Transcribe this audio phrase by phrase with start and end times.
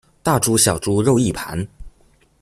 [0.23, 1.67] 大豬小豬肉一盤